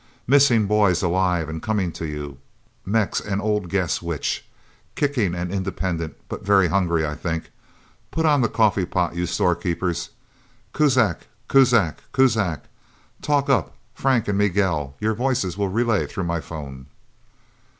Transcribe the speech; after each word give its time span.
"Missing 0.25 0.65
boys 0.65 1.03
alive 1.03 1.47
and 1.47 1.61
coming 1.61 1.91
to 1.91 2.07
you. 2.07 2.39
Mex 2.87 3.19
and 3.21 3.39
old 3.39 3.69
Guess 3.69 4.01
Which... 4.01 4.43
Kicking 4.95 5.35
and 5.35 5.51
independent, 5.53 6.17
but 6.27 6.41
very 6.43 6.69
hungry, 6.69 7.05
I 7.05 7.13
think... 7.13 7.51
Put 8.09 8.25
on 8.25 8.41
the 8.41 8.49
coffee 8.49 8.87
pot, 8.87 9.13
you 9.15 9.27
storekeepers... 9.27 10.09
Kuzak... 10.73 11.27
Kuzak... 11.47 11.97
Kuzak... 12.13 12.63
Talk 13.21 13.47
up, 13.47 13.75
Frank 13.93 14.27
and 14.27 14.39
Miguel. 14.39 14.95
Your 14.99 15.13
voices 15.13 15.55
will 15.55 15.69
relay 15.69 16.07
through 16.07 16.23
my 16.23 16.39
phone..." 16.41 16.87